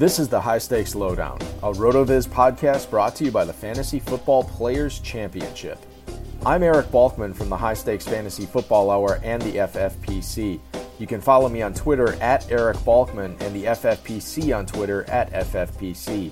[0.00, 3.98] This is the High Stakes Lowdown, a RotoViz podcast brought to you by the Fantasy
[3.98, 5.78] Football Players Championship.
[6.46, 10.58] I'm Eric Balkman from the High Stakes Fantasy Football Hour and the FFPC.
[10.98, 15.30] You can follow me on Twitter at Eric Balkman and the FFPC on Twitter at
[15.32, 16.30] FFPC.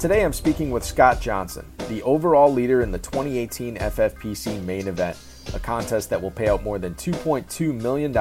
[0.00, 5.16] Today I'm speaking with Scott Johnson, the overall leader in the 2018 FFPC main event,
[5.54, 8.12] a contest that will pay out more than $2.2 million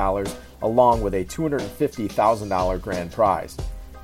[0.61, 3.57] along with a $250,000 grand prize.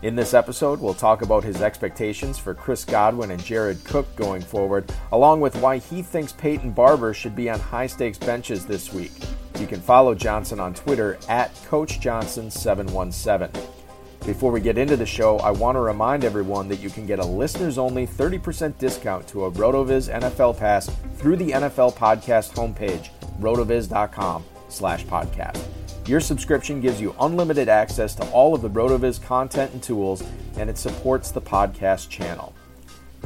[0.03, 4.41] In this episode, we'll talk about his expectations for Chris Godwin and Jared Cook going
[4.41, 8.91] forward, along with why he thinks Peyton Barber should be on high stakes benches this
[8.91, 9.11] week.
[9.59, 13.67] You can follow Johnson on Twitter at CoachJohnson717.
[14.25, 17.19] Before we get into the show, I want to remind everyone that you can get
[17.19, 23.09] a listeners only 30% discount to a RotoViz NFL pass through the NFL podcast homepage,
[23.39, 25.63] rotoviz.com slash podcast.
[26.07, 30.23] Your subscription gives you unlimited access to all of the RotoViz content and tools,
[30.57, 32.53] and it supports the podcast channel.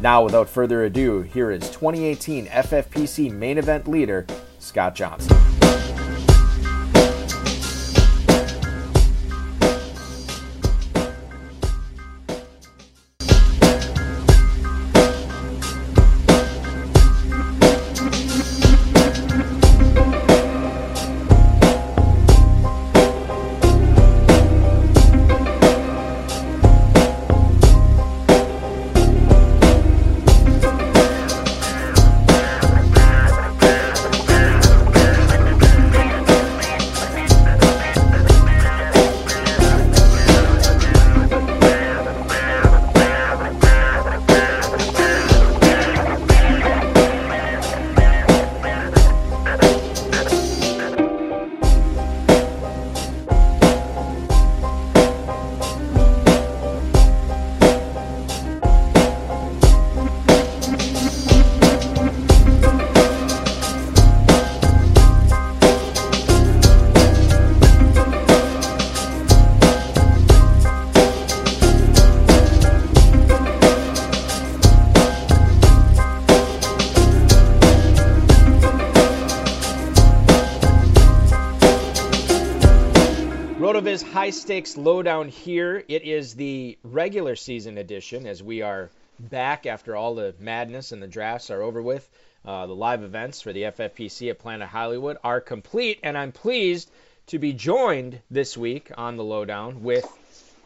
[0.01, 4.25] Now, without further ado, here is 2018 FFPC main event leader,
[4.59, 5.44] Scott Johnson.
[84.25, 85.83] High Stakes Lowdown here.
[85.87, 90.99] It is the regular season edition as we are back after all the madness and
[90.99, 92.09] the drafts are over with.
[92.43, 96.89] Uh, the live events for the FFPC at Planet Hollywood are complete, and I'm pleased
[97.27, 100.11] to be joined this week on the Lowdown with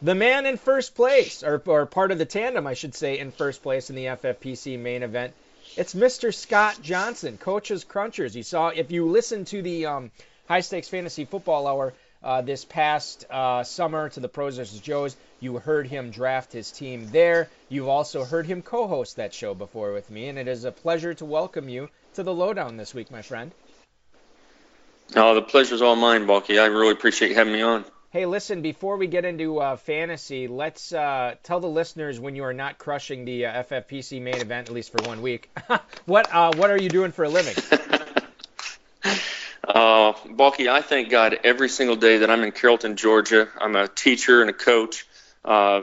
[0.00, 3.30] the man in first place, or, or part of the tandem, I should say, in
[3.30, 5.34] first place in the FFPC main event.
[5.76, 6.32] It's Mr.
[6.32, 8.34] Scott Johnson, Coaches Crunchers.
[8.34, 10.10] You saw, if you listen to the um,
[10.48, 11.92] High Stakes Fantasy Football Hour,
[12.22, 14.80] uh, this past uh, summer to the Pros vs.
[14.80, 15.16] Joes.
[15.40, 17.48] You heard him draft his team there.
[17.68, 20.72] You've also heard him co host that show before with me, and it is a
[20.72, 23.52] pleasure to welcome you to the Lowdown this week, my friend.
[25.16, 26.58] Oh, the pleasure's all mine, Balky.
[26.58, 27.84] I really appreciate you having me on.
[28.10, 32.42] Hey, listen, before we get into uh, fantasy, let's uh, tell the listeners when you
[32.42, 35.48] are not crushing the uh, FFPC main event, at least for one week.
[36.06, 37.54] what uh, what are you doing for a living?
[40.30, 43.48] Balky, I thank God every single day that I'm in Carrollton, Georgia.
[43.60, 45.06] I'm a teacher and a coach.
[45.44, 45.82] Uh,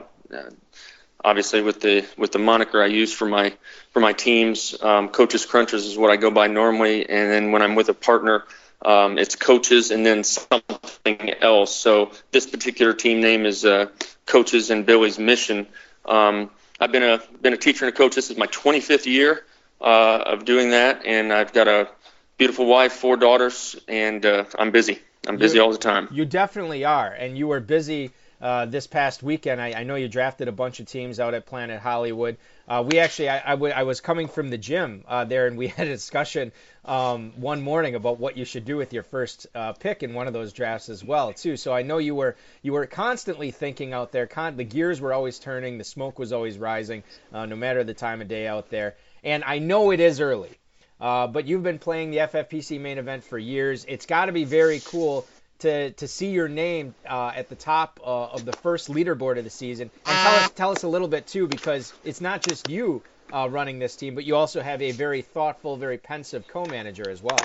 [1.24, 3.54] obviously, with the with the moniker I use for my
[3.92, 7.10] for my teams, um, coaches crunches is what I go by normally.
[7.10, 8.46] And then when I'm with a partner,
[8.84, 11.76] um, it's coaches and then something else.
[11.76, 13.88] So this particular team name is uh,
[14.26, 15.68] Coaches and Billy's Mission.
[16.06, 18.16] Um, I've been a been a teacher and a coach.
[18.16, 19.44] This is my 25th year
[19.82, 21.90] uh, of doing that, and I've got a
[22.38, 25.00] beautiful wife, four daughters, and uh, I'm busy.
[25.28, 26.08] I'm busy you, all the time.
[26.12, 29.60] You definitely are, and you were busy uh, this past weekend.
[29.60, 32.38] I, I, know you drafted a bunch of teams out at Planet Hollywood.
[32.68, 35.58] Uh, we actually, I, I, w- I was coming from the gym uh, there, and
[35.58, 36.52] we had a discussion
[36.86, 40.28] um, one morning about what you should do with your first uh, pick in one
[40.28, 41.58] of those drafts as well, too.
[41.58, 44.28] So I know you were you were constantly thinking out there.
[44.28, 47.96] Con- the gears were always turning, the smoke was always rising, uh, no matter the
[47.96, 48.96] time of day out there.
[49.24, 50.52] And I know it is early.
[51.00, 53.86] Uh, but you've been playing the FFPC main event for years.
[53.88, 55.28] It's got to be very cool
[55.60, 59.44] to to see your name uh, at the top uh, of the first leaderboard of
[59.44, 59.92] the season.
[60.06, 63.48] And tell us tell us a little bit too, because it's not just you uh,
[63.50, 67.40] running this team, but you also have a very thoughtful, very pensive co-manager as well.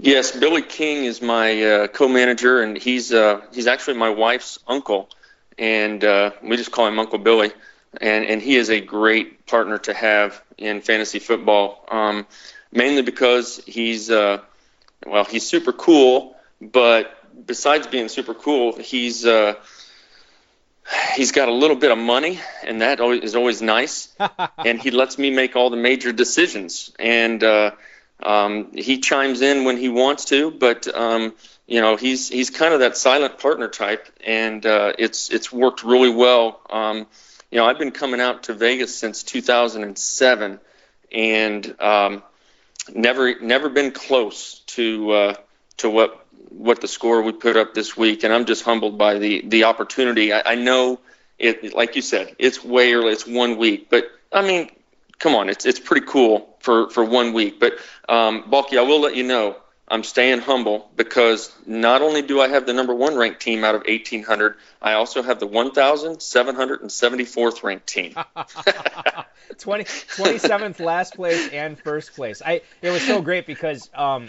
[0.00, 3.08] Yes, Billy King is my uh, co-manager, and he's
[3.52, 5.08] he's actually my wife's uncle,
[5.56, 6.02] and
[6.42, 7.52] we just call him Uncle Billy
[8.00, 11.84] and and he is a great partner to have in fantasy football.
[11.90, 12.26] Um,
[12.72, 14.40] mainly because he's uh,
[15.06, 17.14] well, he's super cool, but
[17.46, 19.54] besides being super cool, he's uh,
[21.14, 24.14] he's got a little bit of money, and that is always nice.
[24.58, 27.72] and he lets me make all the major decisions, and uh,
[28.22, 30.50] um, he chimes in when he wants to.
[30.50, 31.34] But um,
[31.66, 35.84] you know, he's he's kind of that silent partner type, and uh, it's it's worked
[35.84, 36.60] really well.
[36.70, 37.06] Um,
[37.50, 40.60] you know, I've been coming out to Vegas since 2007,
[41.12, 42.22] and um,
[42.94, 45.34] never never been close to uh,
[45.78, 49.18] to what what the score we put up this week, and I'm just humbled by
[49.18, 50.32] the the opportunity.
[50.32, 51.00] I, I know
[51.38, 53.12] it, like you said, it's way early.
[53.12, 54.70] It's one week, but I mean,
[55.18, 57.60] come on, it's it's pretty cool for for one week.
[57.60, 57.74] But
[58.08, 59.56] um, Balky, I will let you know.
[59.90, 63.74] I'm staying humble because not only do I have the number one ranked team out
[63.74, 68.14] of 1,800, I also have the 1,774th ranked team.
[69.58, 72.42] 20, 27th last place and first place.
[72.44, 74.28] I it was so great because um,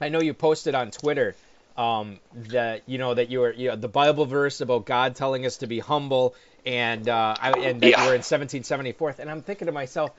[0.00, 1.34] I know you posted on Twitter
[1.76, 5.46] um, that you know that you were you know, the Bible verse about God telling
[5.46, 6.34] us to be humble
[6.66, 8.02] and uh, I, and that yeah.
[8.02, 10.10] you were in 1774th, and I'm thinking to myself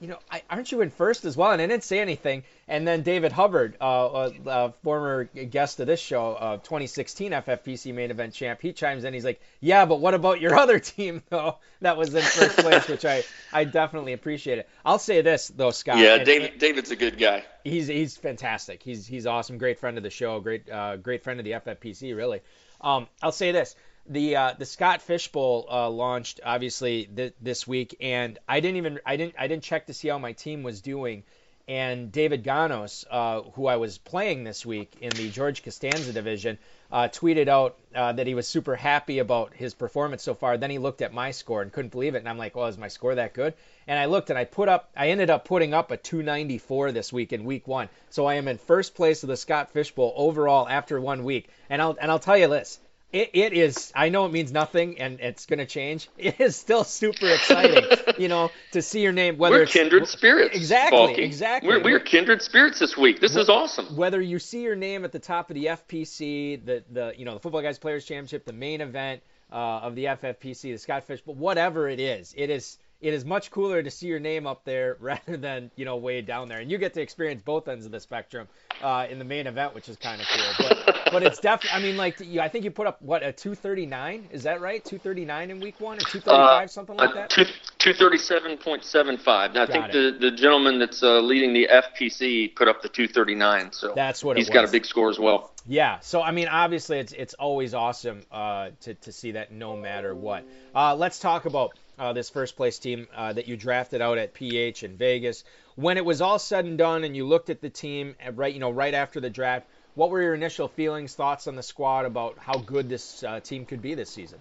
[0.00, 1.52] you know, I, aren't you in first as well?
[1.52, 2.44] And I didn't say anything.
[2.68, 7.94] And then David Hubbard, uh, a, a former guest of this show, uh, 2016 FFPC
[7.94, 9.14] main event champ, he chimes in.
[9.14, 11.58] He's like, "Yeah, but what about your other team though?
[11.80, 14.68] That was in first place, which I I definitely appreciate it.
[14.84, 15.98] I'll say this though, Scott.
[15.98, 17.44] Yeah, and, David and, David's a good guy.
[17.64, 18.82] He's he's fantastic.
[18.82, 19.58] He's he's awesome.
[19.58, 20.40] Great friend of the show.
[20.40, 22.16] Great uh, great friend of the FFPC.
[22.16, 22.40] Really.
[22.80, 23.74] Um, I'll say this
[24.08, 28.76] the uh, the Scott Fish Bowl uh, launched obviously th- this week, and I didn't
[28.76, 31.24] even I didn't I didn't check to see how my team was doing.
[31.68, 36.58] And David Ganos, uh, who I was playing this week in the George Costanza division,
[36.92, 40.56] uh, tweeted out uh, that he was super happy about his performance so far.
[40.56, 42.78] Then he looked at my score and couldn't believe it, and I'm like, "Well, is
[42.78, 43.54] my score that good?"
[43.88, 47.12] And I looked and I put up I ended up putting up a 294 this
[47.12, 47.88] week in week one.
[48.10, 51.48] So I am in first place of the Scott Fish Bowl overall after one week.
[51.68, 52.78] And I'll and I'll tell you this
[53.20, 56.08] it, it is i know it means nothing and it's going to change.
[56.18, 57.84] It is still super exciting
[58.18, 61.22] you know to see your name whether we're it's kindred spirits exactly Balky.
[61.22, 61.68] exactly.
[61.68, 63.20] We're, we're kindred spirits this week.
[63.20, 63.96] This is awesome.
[63.96, 67.34] whether you see your name at the top of the fpc the the you know
[67.34, 69.22] the football guys players championship the main event
[69.52, 73.24] uh, of the ffpc the scott fish but whatever it is it is it is
[73.24, 76.60] much cooler to see your name up there rather than you know way down there
[76.60, 78.48] and you get to experience both ends of the spectrum
[78.82, 81.78] uh, in the main event which is kind of cool but but it's definitely.
[81.78, 84.28] I mean, like you, I think you put up what a 239.
[84.32, 84.84] Is that right?
[84.84, 87.30] 239 in week one or 235, uh, something like that.
[87.30, 89.54] 237.75.
[89.54, 93.72] Now, I think the the gentleman that's uh, leading the FPC put up the 239.
[93.72, 95.52] So that's what he's got a big score as well.
[95.68, 95.98] Yeah.
[96.00, 100.14] So I mean, obviously, it's it's always awesome uh, to to see that no matter
[100.14, 100.44] what.
[100.74, 101.76] Uh, let's talk about.
[101.98, 105.44] Uh, this first place team uh, that you drafted out at PH in Vegas.
[105.76, 108.52] When it was all said and done, and you looked at the team uh, right,
[108.52, 112.04] you know, right after the draft, what were your initial feelings, thoughts on the squad
[112.04, 114.38] about how good this uh, team could be this season?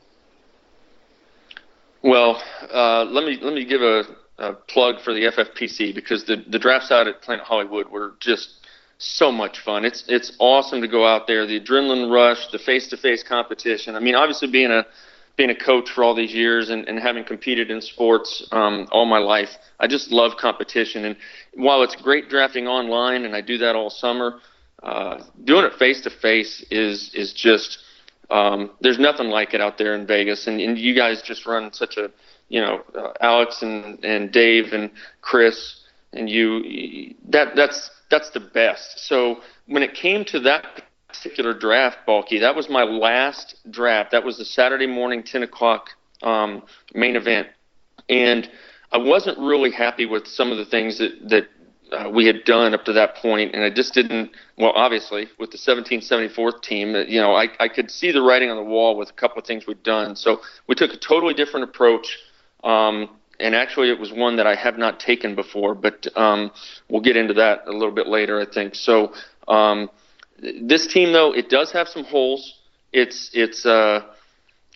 [2.02, 2.42] Well,
[2.74, 4.04] let me let me give a,
[4.38, 8.65] a, plug for the FFPC because the the drafts out at Planet Hollywood were just
[8.98, 9.86] so much fun.
[9.86, 13.96] It's it's awesome to go out there, the adrenaline rush, the face-to-face competition.
[13.96, 14.86] I mean, obviously being a
[15.36, 19.06] being a coach for all these years and, and having competed in sports um, all
[19.06, 19.50] my life,
[19.82, 21.04] I just love competition.
[21.04, 21.18] And
[21.56, 24.40] while it's great drafting online, and I do that all summer,
[24.82, 27.80] uh, doing it face to face is is just
[28.30, 31.74] um, there's nothing like it out there in Vegas, and, and you guys just run
[31.74, 32.10] such a
[32.48, 34.90] you know uh, Alex and and Dave and
[35.22, 35.82] Chris
[36.14, 39.08] and you that that's that's the best.
[39.08, 44.12] So when it came to that particular draft, Balky, that was my last draft.
[44.12, 45.90] That was the Saturday morning 10 o'clock
[46.24, 47.48] um, main event,
[48.08, 48.50] and
[48.94, 51.48] I wasn't really happy with some of the things that that
[51.92, 54.32] uh, we had done up to that point, and I just didn't.
[54.58, 58.50] Well, obviously, with the 1774th team, uh, you know, I, I could see the writing
[58.50, 60.16] on the wall with a couple of things we'd done.
[60.16, 62.18] So we took a totally different approach,
[62.64, 65.76] um, and actually, it was one that I have not taken before.
[65.76, 66.52] But um,
[66.90, 68.76] we'll get into that a little bit later, I think.
[68.76, 69.14] So
[69.48, 69.90] um,
[70.40, 72.60] this team, though, it does have some holes.
[72.92, 74.02] It's it's uh,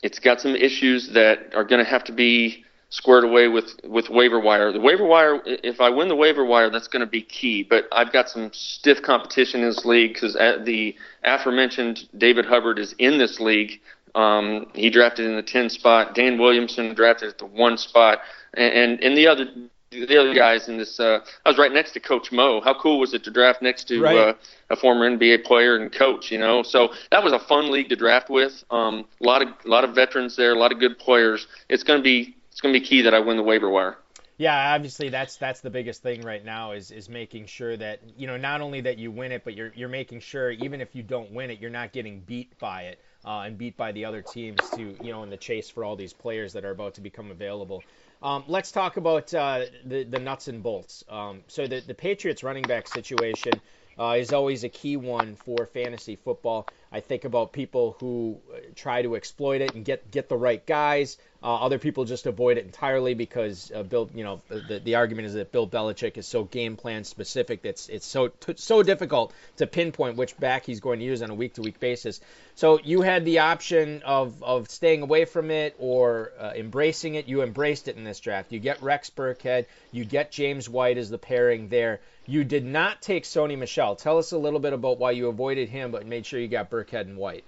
[0.04, 4.10] it's got some issues that are going to have to be squared away with with
[4.10, 4.72] waiver wire.
[4.72, 7.64] The waiver wire, if I win the waiver wire, that's going to be key.
[7.64, 12.94] But I've got some stiff competition in this league because the aforementioned David Hubbard is
[12.98, 13.80] in this league.
[14.16, 16.16] Um, he drafted in the 10 spot.
[16.16, 18.20] Dan Williamson drafted at the one spot,
[18.54, 19.48] and and, and the other.
[19.92, 22.62] The other guys in this, uh, I was right next to Coach Mo.
[22.62, 24.16] How cool was it to draft next to right.
[24.16, 24.34] uh,
[24.70, 26.32] a former NBA player and coach?
[26.32, 28.64] You know, so that was a fun league to draft with.
[28.70, 31.48] Um, a lot of a lot of veterans there, a lot of good players.
[31.70, 33.98] It's going to be it's going to be key that I win the waiver wire.
[34.40, 38.26] Yeah, obviously that's that's the biggest thing right now is is making sure that you
[38.26, 41.04] know not only that you win it, but you're you're making sure even if you
[41.04, 43.00] don't win it, you're not getting beat by it.
[43.26, 45.96] Uh, and beat by the other teams to you know in the chase for all
[45.96, 47.84] these players that are about to become available.
[48.22, 51.04] Um, let's talk about uh, the the nuts and bolts.
[51.10, 53.54] Um, so the the Patriots running back situation
[54.00, 56.66] uh, is always a key one for fantasy football.
[56.92, 60.66] I think about people who uh, try to exploit it and get get the right
[60.66, 61.18] guys.
[61.42, 65.28] Uh, other people just avoid it entirely because uh, Bill, you know, the, the argument
[65.28, 69.68] is that Bill Belichick is so game plan specific that it's, so so difficult to
[69.68, 72.22] pinpoint which back he's going to use on a week to week basis.
[72.60, 77.26] So you had the option of, of staying away from it or uh, embracing it.
[77.26, 78.52] You embraced it in this draft.
[78.52, 82.02] You get Rex Burkhead, you get James White as the pairing there.
[82.26, 83.96] You did not take Sony Michel.
[83.96, 86.70] Tell us a little bit about why you avoided him, but made sure you got
[86.70, 87.46] Burkhead and White.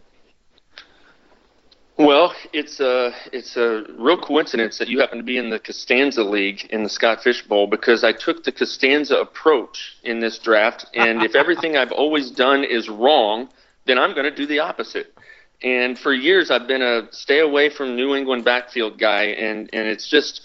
[1.97, 6.23] Well, it's a it's a real coincidence that you happen to be in the Costanza
[6.23, 10.85] League in the Scott Fish Bowl because I took the Costanza approach in this draft,
[10.93, 13.49] and if everything I've always done is wrong,
[13.85, 15.13] then I'm going to do the opposite.
[15.63, 19.87] And for years, I've been a stay away from New England backfield guy, and and
[19.87, 20.41] it's just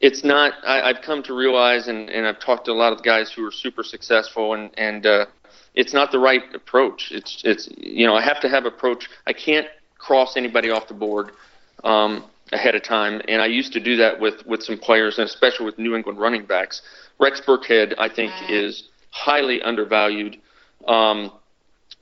[0.00, 0.54] it's not.
[0.66, 3.46] I, I've come to realize, and and I've talked to a lot of guys who
[3.46, 5.26] are super successful, and and uh,
[5.74, 7.12] it's not the right approach.
[7.12, 9.08] It's it's you know I have to have approach.
[9.26, 11.30] I can't cross anybody off the board
[11.84, 13.20] um, ahead of time.
[13.28, 16.18] And I used to do that with, with some players, and especially with New England
[16.18, 16.82] running backs.
[17.18, 20.38] Rex Burkhead, I think, is highly undervalued.
[20.86, 21.32] Um,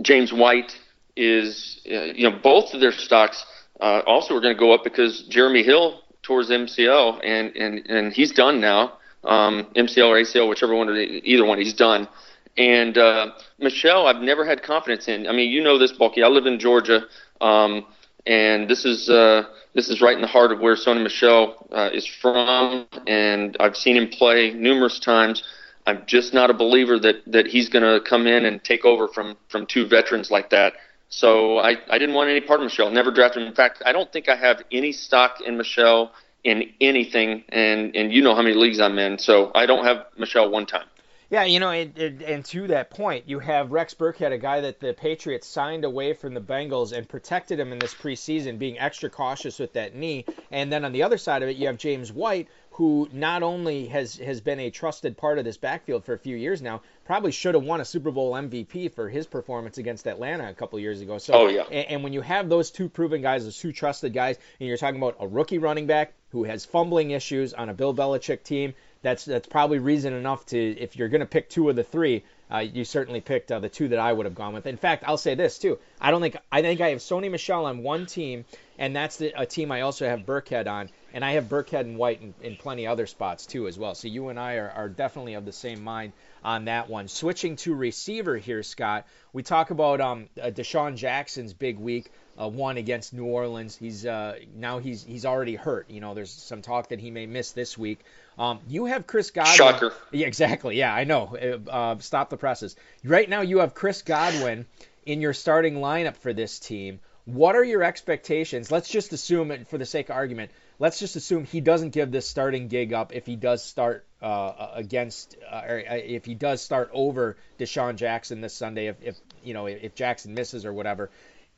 [0.03, 0.79] James White
[1.17, 3.45] is, uh, you know, both of their stocks
[3.81, 8.13] uh, also are going to go up because Jeremy Hill towards MCL, and, and, and
[8.13, 8.99] he's done now.
[9.25, 12.09] Um, MCL or ACL, whichever one, either one, he's done.
[12.57, 15.27] And uh, Michel, I've never had confidence in.
[15.27, 16.23] I mean, you know this, Balky.
[16.23, 17.03] I live in Georgia.
[17.41, 17.87] Um,
[18.27, 21.91] and this is uh, this is right in the heart of where Sony Michel uh,
[21.93, 25.43] is from, and I've seen him play numerous times.
[25.87, 29.09] I'm just not a believer that that he's going to come in and take over
[29.09, 30.75] from from two veterans like that.
[31.09, 32.91] So I, I didn't want any part of Michel.
[32.91, 33.49] Never drafted him.
[33.49, 36.13] In fact, I don't think I have any stock in Michel
[36.43, 39.19] in anything, and and you know how many leagues I'm in.
[39.19, 40.87] So I don't have Michel one time.
[41.31, 44.61] Yeah, you know, it, it, and to that point, you have Rex Burkhead, a guy
[44.61, 48.79] that the Patriots signed away from the Bengals and protected him in this preseason, being
[48.79, 50.27] extra cautious with that knee.
[50.53, 53.87] And then on the other side of it, you have James White, who not only
[53.87, 57.31] has has been a trusted part of this backfield for a few years now, probably
[57.31, 61.01] should have won a Super Bowl MVP for his performance against Atlanta a couple years
[61.01, 61.19] ago.
[61.19, 61.63] So, oh, yeah.
[61.71, 64.77] and, and when you have those two proven guys, those two trusted guys, and you're
[64.77, 68.75] talking about a rookie running back who has fumbling issues on a Bill Belichick team
[69.05, 72.25] that's that's probably reason enough to if you're going to pick two of the three,
[72.51, 74.67] uh, you certainly picked uh, the two that I would have gone with.
[74.67, 75.79] In fact, I'll say this too.
[76.01, 78.47] I don't think I think I have Sony Michel on one team,
[78.79, 81.97] and that's the, a team I also have Burkhead on, and I have Burkhead and
[81.97, 83.95] White in, in plenty other spots too as well.
[83.95, 86.13] So you and I are, are definitely of the same mind
[86.45, 87.09] on that one.
[87.09, 89.07] Switching to receiver here, Scott.
[89.33, 92.11] We talk about um, uh, DeSean Jackson's big week.
[92.37, 93.77] Uh, one against New Orleans.
[93.77, 95.89] He's uh, now he's he's already hurt.
[95.89, 98.01] You know, there's some talk that he may miss this week.
[98.37, 99.55] Um, you have Chris Godwin.
[99.55, 99.93] Shocker.
[100.11, 100.77] Yeah, exactly.
[100.77, 101.37] Yeah, I know.
[101.37, 102.75] Uh, uh, stop the presses.
[103.05, 104.67] Right now, you have Chris Godwin
[105.07, 106.99] in your starting lineup for this team.
[107.25, 108.73] What are your expectations?
[108.73, 112.11] Let's just assume, it for the sake of argument, let's just assume he doesn't give
[112.11, 116.35] this starting gig up if he does start uh, against, uh, or uh, if he
[116.35, 118.87] does start over DeSean Jackson this Sunday.
[118.87, 121.11] If, if you know if Jackson misses or whatever,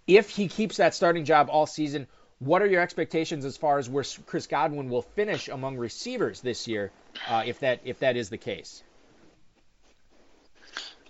[0.06, 2.06] if he keeps that starting job all season,
[2.38, 6.68] what are your expectations as far as where Chris Godwin will finish among receivers this
[6.68, 6.90] year,
[7.28, 8.82] uh, if that if that is the case?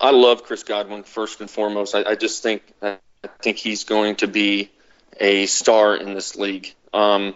[0.01, 1.95] I love Chris Godwin first and foremost.
[1.95, 2.99] I, I just think I
[3.41, 4.71] think he's going to be
[5.19, 6.75] a star in this league.
[6.93, 7.35] Um,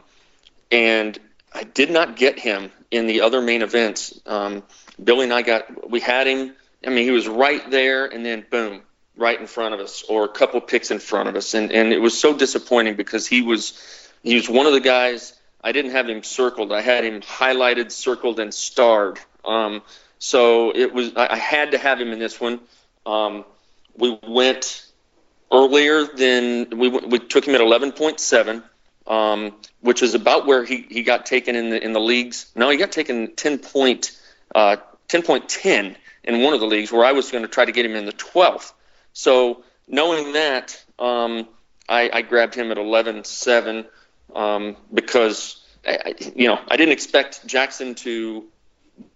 [0.70, 1.18] and
[1.52, 4.20] I did not get him in the other main events.
[4.26, 4.62] Um,
[5.02, 6.54] Billy and I got we had him.
[6.86, 8.82] I mean, he was right there, and then boom,
[9.16, 11.92] right in front of us or a couple picks in front of us, and and
[11.92, 15.34] it was so disappointing because he was he was one of the guys.
[15.62, 16.72] I didn't have him circled.
[16.72, 19.18] I had him highlighted, circled, and starred.
[19.44, 19.82] Um,
[20.18, 22.60] so it was I, I had to have him in this one.
[23.04, 23.44] Um,
[23.96, 24.86] we went
[25.52, 28.62] earlier than we we took him at 11.7.
[29.06, 32.52] Um, which is about where he, he got taken in the in the leagues.
[32.54, 34.12] No, he got taken 10 point
[34.54, 34.76] uh,
[35.10, 37.96] 10.10 in one of the leagues where I was going to try to get him
[37.96, 38.72] in the 12th.
[39.12, 41.48] So knowing that, um,
[41.88, 43.86] I, I, grabbed him at 11-7
[44.34, 48.44] um, because I, you know I didn't expect Jackson to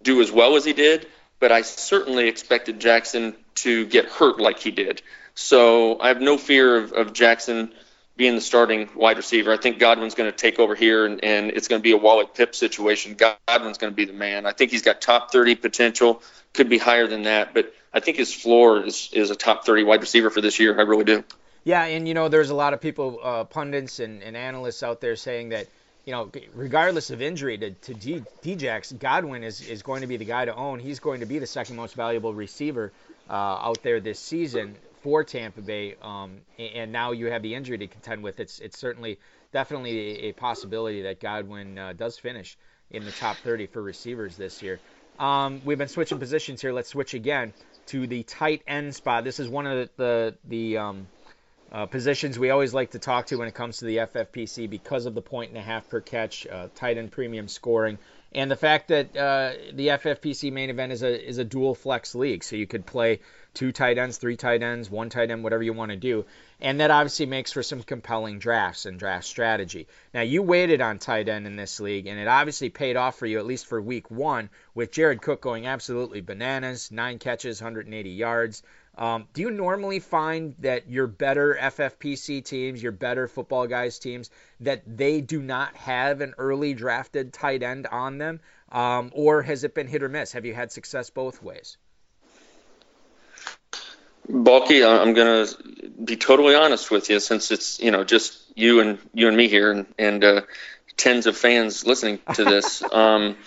[0.01, 1.07] do as well as he did,
[1.39, 5.01] but I certainly expected Jackson to get hurt like he did.
[5.35, 7.71] So I have no fear of, of Jackson
[8.17, 9.51] being the starting wide receiver.
[9.51, 11.97] I think Godwin's going to take over here, and, and it's going to be a
[11.97, 13.15] Wally Pipp situation.
[13.15, 14.45] Godwin's going to be the man.
[14.45, 16.21] I think he's got top 30 potential,
[16.53, 19.83] could be higher than that, but I think his floor is, is a top 30
[19.83, 20.77] wide receiver for this year.
[20.77, 21.23] I really do.
[21.65, 25.01] Yeah, and you know, there's a lot of people, uh, pundits and, and analysts out
[25.01, 25.67] there saying that,
[26.05, 30.25] you know, regardless of injury to, to Djax, Godwin is, is going to be the
[30.25, 30.79] guy to own.
[30.79, 32.91] He's going to be the second most valuable receiver
[33.27, 35.95] uh, out there this season for Tampa Bay.
[36.01, 38.39] Um, and now you have the injury to contend with.
[38.39, 39.19] It's it's certainly
[39.53, 42.57] definitely a, possibility that Godwin uh, does finish
[42.89, 44.79] in the top 30 for receivers this year.
[45.19, 46.73] Um, we've been switching positions here.
[46.73, 47.53] Let's switch again
[47.87, 49.23] to the tight end spot.
[49.23, 51.07] This is one of the the, the um,
[51.71, 55.05] uh, positions we always like to talk to when it comes to the FFPC because
[55.05, 57.99] of the point and a half per catch, uh, tight end premium scoring,
[58.35, 62.13] and the fact that uh, the FFPC main event is a is a dual flex
[62.13, 63.21] league, so you could play
[63.53, 66.25] two tight ends, three tight ends, one tight end, whatever you want to do.
[66.59, 69.87] And that obviously makes for some compelling drafts and draft strategy.
[70.13, 73.25] Now, you waited on tight end in this league, and it obviously paid off for
[73.25, 78.09] you, at least for week one, with Jared Cook going absolutely bananas nine catches, 180
[78.09, 78.63] yards.
[78.97, 84.29] Um, do you normally find that your better FFPC teams, your better football guys teams,
[84.61, 88.39] that they do not have an early drafted tight end on them?
[88.71, 90.31] Um, or has it been hit or miss?
[90.31, 91.77] Have you had success both ways?
[94.27, 98.79] Balky, I'm going to be totally honest with you, since it's you know just you
[98.79, 100.41] and you and me here, and, and uh,
[100.97, 102.81] tens of fans listening to this.
[102.91, 103.37] um,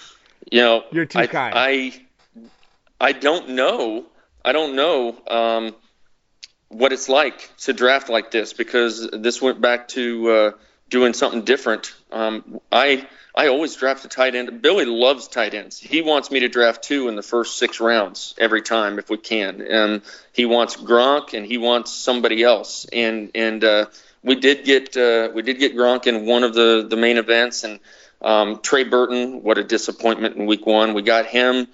[0.53, 1.55] you know, you're too I, kind.
[1.57, 2.01] I
[3.01, 4.07] I don't know.
[4.45, 5.75] I don't know um,
[6.69, 10.51] what it's like to draft like this because this went back to uh,
[10.89, 11.95] doing something different.
[12.13, 14.63] Um, I I always draft a tight end.
[14.63, 15.79] Billy loves tight ends.
[15.79, 19.17] He wants me to draft two in the first six rounds every time if we
[19.17, 19.61] can.
[19.61, 20.03] And
[20.33, 22.87] he wants Gronk and he wants somebody else.
[22.93, 23.87] And and uh,
[24.23, 27.65] we did get uh, we did get Gronk in one of the the main events.
[27.65, 27.81] And
[28.21, 30.95] um, Trey Burton, what a disappointment in week one.
[30.95, 31.69] We got him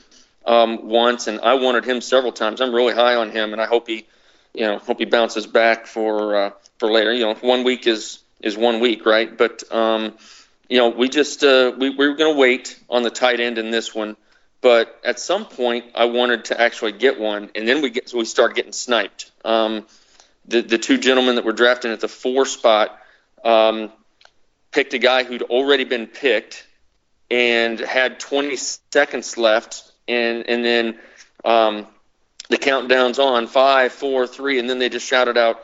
[0.45, 2.61] um, once, and I wanted him several times.
[2.61, 4.07] I'm really high on him, and I hope he
[4.53, 7.13] you know hope he bounces back for uh, for later.
[7.13, 9.37] You know, one week is is one week, right?
[9.37, 10.15] But um,
[10.69, 13.59] you know, we just uh, we, we were going to wait on the tight end
[13.59, 14.17] in this one,
[14.61, 18.19] but at some point I wanted to actually get one, and then we get so
[18.19, 19.31] we started getting sniped.
[19.45, 19.87] Um,
[20.47, 22.99] the the two gentlemen that were drafting at the four spot
[23.45, 23.93] um,
[24.73, 26.67] picked a guy who'd already been picked
[27.31, 28.57] and had 20
[28.91, 30.99] seconds left, and and then
[31.45, 31.87] um,
[32.49, 35.63] the countdown's on five, four, three, and then they just shouted out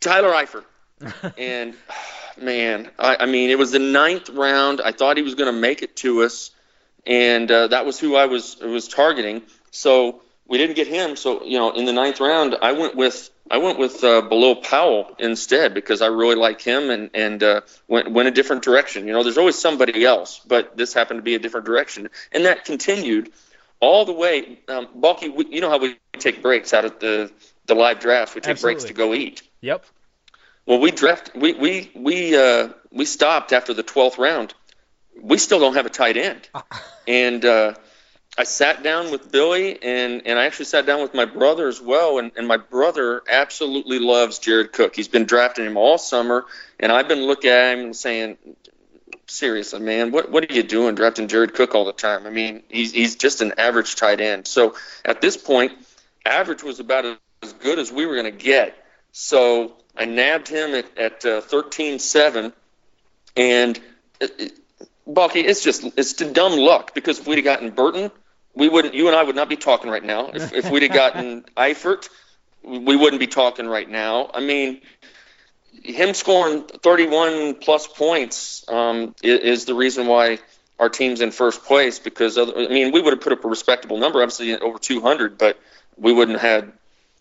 [0.00, 0.64] Tyler Eifert,
[1.38, 1.74] and
[2.40, 4.80] man, I, I mean, it was the ninth round.
[4.80, 6.50] I thought he was going to make it to us,
[7.06, 9.42] and uh, that was who I was was targeting.
[9.70, 11.16] So we didn't get him.
[11.16, 14.56] So you know, in the ninth round, I went with I went with uh, Bilal
[14.56, 19.06] Powell instead because I really like him and and uh, went went a different direction.
[19.06, 22.44] You know, there's always somebody else, but this happened to be a different direction, and
[22.44, 23.32] that continued
[23.80, 24.58] all the way.
[24.68, 27.32] Um, Balky, we, you know how we take breaks out of the
[27.66, 28.34] the live drafts.
[28.34, 28.74] We take Absolutely.
[28.74, 29.42] breaks to go eat.
[29.60, 29.84] Yep.
[30.66, 34.54] Well, we draft we we we uh, we stopped after the twelfth round.
[35.20, 36.48] We still don't have a tight end,
[37.08, 37.74] and uh,
[38.38, 41.80] I sat down with Billy and and I actually sat down with my brother as
[41.80, 42.18] well.
[42.18, 44.94] And, and my brother absolutely loves Jared Cook.
[44.94, 46.44] He's been drafting him all summer,
[46.78, 48.38] and I've been looking at him and saying,
[49.30, 52.26] seriously, man, what what are you doing drafting Jared Cook all the time?
[52.26, 54.46] I mean, he's he's just an average tight end.
[54.46, 55.72] So at this point,
[56.24, 58.76] average was about as good as we were going to get.
[59.12, 62.52] So I nabbed him at, at uh, 13-7,
[63.36, 63.80] and
[64.20, 64.52] it, it,
[65.06, 68.10] Balky, it's just it's dumb luck because if we'd have gotten Burton,
[68.54, 68.94] we wouldn't.
[68.94, 70.30] You and I would not be talking right now.
[70.32, 72.08] If, if we'd have gotten Eifert,
[72.62, 74.30] we wouldn't be talking right now.
[74.32, 74.82] I mean,
[75.72, 80.38] him scoring 31 plus points um, is, is, the reason why
[80.78, 81.98] our team's in first place.
[81.98, 85.38] Because other, I mean, we would have put up a respectable number, obviously over 200,
[85.38, 85.58] but
[85.96, 86.72] we wouldn't have had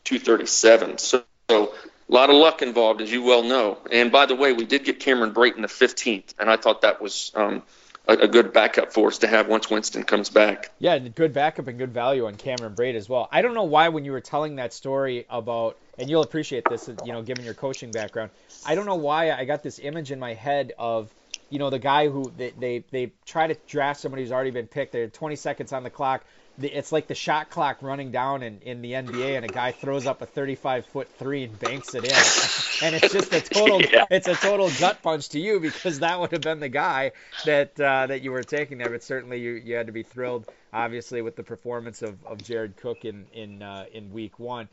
[0.06, 0.98] 237.
[0.98, 1.74] So, so
[2.10, 3.78] a lot of luck involved, as you well know.
[3.92, 6.82] And by the way, we did get Cameron Brate in the 15th, and I thought
[6.82, 7.64] that was um,
[8.08, 10.72] a, a, good backup for us to have once Winston comes back.
[10.80, 13.30] Yeah, good backup and good value on Cameron Brate as well.
[13.32, 16.90] I don't know why when you were telling that story about, and you'll appreciate this,
[17.06, 18.32] you know, given your coaching background.
[18.66, 21.14] I don't know why I got this image in my head of,
[21.50, 24.68] you know, the guy who they they, they try to draft somebody who's already been
[24.68, 24.94] picked.
[24.94, 26.24] They're 20 seconds on the clock
[26.62, 30.06] it's like the shot clock running down in, in the NBA, and a guy throws
[30.06, 32.12] up a 35 foot three and banks it in,
[32.88, 34.06] and it's just a total yeah.
[34.10, 37.12] it's a total gut punch to you because that would have been the guy
[37.46, 38.90] that uh, that you were taking there.
[38.90, 42.76] But certainly you, you had to be thrilled, obviously, with the performance of, of Jared
[42.78, 44.68] Cook in in uh, in week one.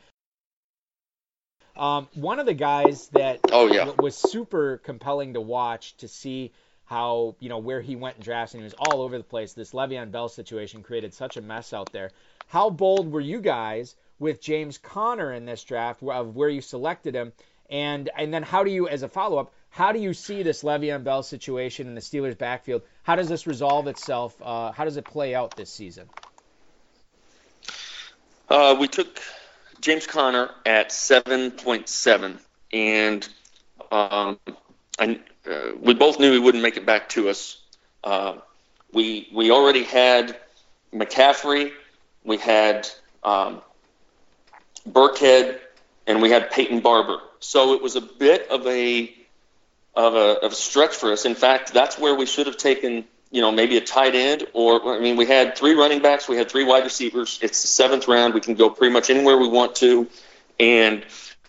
[1.77, 3.91] Um, one of the guys that oh, yeah.
[3.99, 6.53] was super compelling to watch to see
[6.87, 9.53] how you know where he went in drafts and he was all over the place.
[9.53, 12.11] This Le'Veon Bell situation created such a mess out there.
[12.49, 17.15] How bold were you guys with James Conner in this draft of where you selected
[17.15, 17.33] him?
[17.69, 20.63] And and then how do you, as a follow up, how do you see this
[20.63, 22.83] Le'Veon Bell situation in the Steelers' backfield?
[23.03, 24.35] How does this resolve itself?
[24.41, 26.09] Uh, how does it play out this season?
[28.49, 29.21] Uh, we took
[29.87, 32.39] James Conner at 7.7,
[32.73, 33.29] and
[33.93, 34.37] um,
[34.99, 35.15] uh,
[35.81, 37.63] we both knew he wouldn't make it back to us.
[38.03, 38.39] Uh,
[38.93, 40.41] we we already had
[40.93, 41.71] McCaffrey,
[42.25, 42.89] we had
[43.23, 43.63] um,
[44.91, 45.61] Burkhead,
[46.09, 47.21] and we had Peyton Barber.
[47.39, 49.15] So it was a bit of a
[49.95, 51.25] of a, of a stretch for us.
[51.25, 54.97] In fact, that's where we should have taken you know, maybe a tight end, or
[54.97, 57.39] I mean, we had three running backs, we had three wide receivers.
[57.43, 58.35] It's the seventh round.
[58.35, 60.09] We can go pretty much anywhere we want to,
[60.61, 61.05] and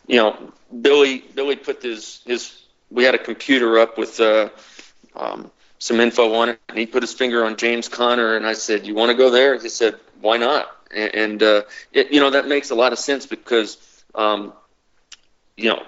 [0.07, 2.61] you know, Billy Billy put his his.
[2.89, 4.49] We had a computer up with uh,
[5.15, 8.53] um, some info on it, and he put his finger on James Conner, and I
[8.53, 11.61] said, "You want to go there?" He said, "Why not?" And, and uh,
[11.93, 13.77] it, you know, that makes a lot of sense because
[14.15, 14.53] um,
[15.57, 15.83] you know,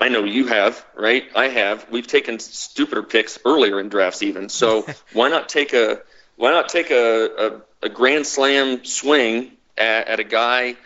[0.00, 1.24] I, know you have, right?
[1.34, 1.88] I have.
[1.90, 4.48] We've taken stupider picks earlier in drafts, even.
[4.48, 6.00] So why not take a
[6.36, 10.76] why not take a, a, a grand slam swing at, at a guy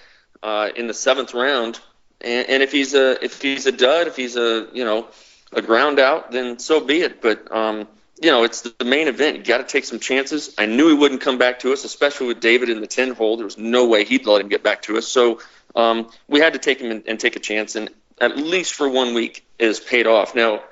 [0.42, 1.80] uh, in the seventh round?
[2.20, 5.08] And, and if he's a if he's a dud, if he's a you know
[5.52, 7.22] a ground out, then so be it.
[7.22, 7.88] But um,
[8.22, 9.38] you know, it's the main event.
[9.38, 10.54] You got to take some chances.
[10.58, 13.38] I knew he wouldn't come back to us, especially with David in the ten hole.
[13.38, 15.08] There was no way he'd let him get back to us.
[15.08, 15.40] So
[15.74, 17.76] um, we had to take him and, and take a chance.
[17.76, 17.88] And
[18.20, 20.34] at least for one week, is paid off.
[20.34, 20.62] Now,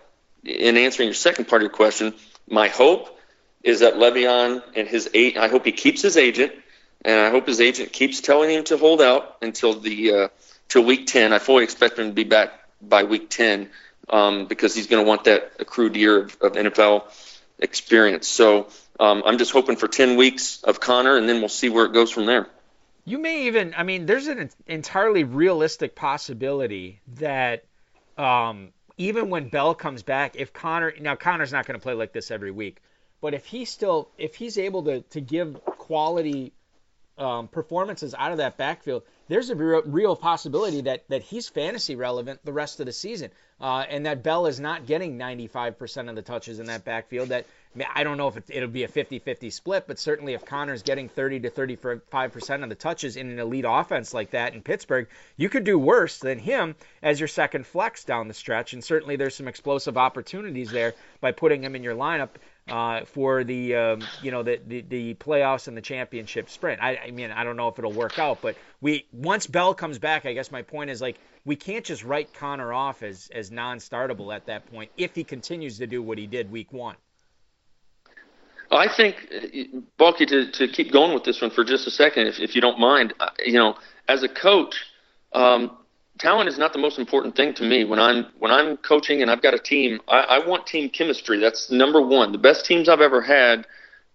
[0.44, 2.14] in answering your second part of your question,
[2.48, 3.18] my hope
[3.62, 5.36] is that Le'Veon and his eight.
[5.36, 6.52] I hope he keeps his agent,
[7.04, 10.28] and I hope his agent keeps telling him to hold out until the uh,
[10.68, 11.32] till week ten.
[11.32, 13.70] I fully expect him to be back by week ten
[14.08, 17.04] um, because he's going to want that accrued year of, of NFL
[17.58, 18.28] experience.
[18.28, 18.68] So
[19.00, 21.92] um, I'm just hoping for ten weeks of Conner, and then we'll see where it
[21.92, 22.46] goes from there.
[23.08, 27.64] You may even, I mean, there's an entirely realistic possibility that
[28.18, 28.68] um,
[28.98, 32.30] even when Bell comes back, if Conner now Conner's not going to play like this
[32.30, 32.82] every week,
[33.22, 36.52] but if he's still, if he's able to, to give quality
[37.16, 41.96] um, performances out of that backfield, there's a real, real possibility that, that he's fantasy
[41.96, 43.30] relevant the rest of the season.
[43.58, 47.30] Uh, and that Bell is not getting 95% of the touches in that backfield.
[47.30, 47.46] That
[47.94, 51.08] I don't know if it, will be a 50-50 split, but certainly if Conner's getting
[51.08, 55.48] 30 to 35% of the touches in an elite offense like that in Pittsburgh, you
[55.48, 58.72] could do worse than him as your second flex down the stretch.
[58.72, 62.30] And certainly there's some explosive opportunities there by putting him in your lineup
[62.70, 66.82] uh, for the um, you know the, the, the playoffs and the championship sprint.
[66.82, 69.98] I, I mean I don't know if it'll work out, but we once Bell comes
[69.98, 73.50] back, I guess my point is like we can't just write Conner off as as
[73.50, 76.96] non-startable at that point if he continues to do what he did week one.
[78.70, 79.16] I think,
[79.96, 82.60] Balky, to, to keep going with this one for just a second, if, if you
[82.60, 83.76] don't mind, uh, you know,
[84.08, 84.76] as a coach,
[85.32, 85.78] um,
[86.18, 87.84] talent is not the most important thing to me.
[87.84, 91.38] When I'm when I'm coaching and I've got a team, I, I want team chemistry.
[91.38, 92.32] That's number one.
[92.32, 93.66] The best teams I've ever had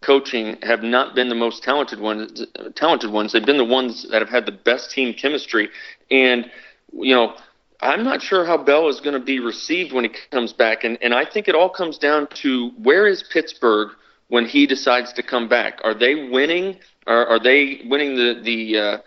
[0.01, 2.45] coaching have not been the most talented ones.
[2.75, 3.31] Talented ones.
[3.31, 5.69] They've been the ones that have had the best team chemistry.
[6.11, 6.49] And
[6.91, 7.35] you know,
[7.81, 10.83] I'm not sure how Bell is going to be received when he comes back.
[10.83, 13.89] And and I think it all comes down to where is Pittsburgh
[14.33, 15.79] when he decides to come back.
[15.83, 16.79] Are they winning?
[17.05, 18.97] Are, are they winning the the uh,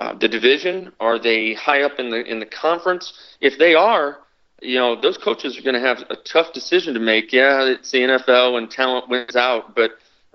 [0.00, 0.90] uh, the division?
[1.00, 3.12] Are they high up in the in the conference?
[3.42, 4.20] If they are,
[4.62, 7.30] you know, those coaches are going to have a tough decision to make.
[7.30, 9.90] Yeah, it's the NFL and talent wins out, but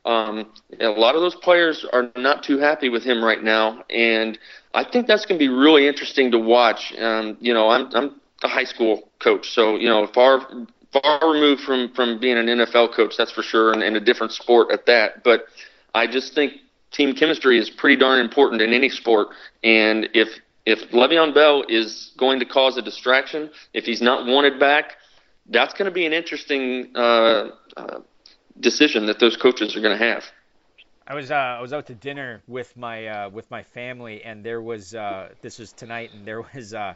[0.05, 4.37] um, a lot of those players are not too happy with him right now, and
[4.75, 6.93] I think that's going to be really interesting to watch.
[6.99, 10.47] Um, you know, I'm I'm a high school coach, so you know, far
[11.01, 14.33] far removed from from being an NFL coach, that's for sure, and, and a different
[14.33, 15.23] sport at that.
[15.23, 15.45] But
[15.93, 16.53] I just think
[16.91, 19.29] team chemistry is pretty darn important in any sport.
[19.63, 20.29] And if
[20.65, 24.93] if Le'Veon Bell is going to cause a distraction, if he's not wanted back,
[25.47, 27.99] that's going to be an interesting uh, uh,
[28.59, 30.23] decision that those coaches are going to have.
[31.07, 34.43] I was uh, I was out to dinner with my uh, with my family, and
[34.43, 36.95] there was uh, this was tonight, and there was uh,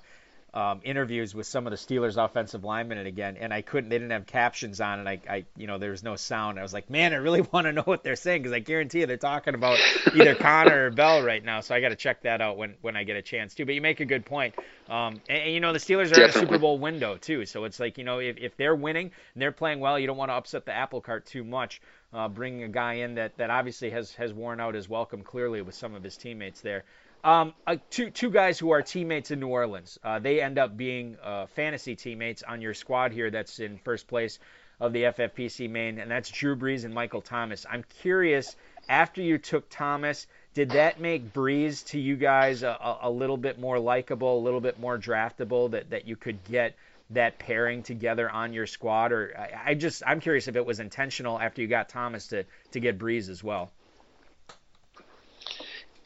[0.53, 3.89] um, interviews with some of the Steelers offensive linemen and again, and I couldn't.
[3.89, 6.59] They didn't have captions on, and I, I you know, there was no sound.
[6.59, 9.01] I was like, man, I really want to know what they're saying because I guarantee
[9.01, 9.79] you they're talking about
[10.15, 11.62] either Conner or Bell right now.
[11.62, 13.65] So I got to check that out when when I get a chance too.
[13.65, 14.55] But you make a good point.
[14.89, 17.65] Um, and, and, you know, the Steelers are in a Super Bowl window too, so
[17.65, 20.29] it's like you know, if if they're winning and they're playing well, you don't want
[20.29, 21.81] to upset the apple cart too much.
[22.12, 25.62] Uh, bringing a guy in that, that obviously has, has worn out his welcome clearly
[25.62, 26.83] with some of his teammates there.
[27.23, 29.99] Um, uh, two two guys who are teammates in New Orleans.
[30.03, 33.29] Uh, they end up being uh, fantasy teammates on your squad here.
[33.29, 34.39] That's in first place
[34.79, 37.65] of the FFPC main, and that's Drew Brees and Michael Thomas.
[37.69, 38.55] I'm curious.
[38.88, 43.60] After you took Thomas, did that make Brees to you guys a, a little bit
[43.60, 45.69] more likable, a little bit more draftable?
[45.71, 46.75] That that you could get
[47.10, 49.12] that pairing together on your squad?
[49.12, 52.45] Or I, I just I'm curious if it was intentional after you got Thomas to
[52.71, 53.71] to get Brees as well.